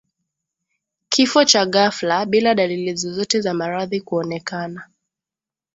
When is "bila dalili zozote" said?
2.25-3.41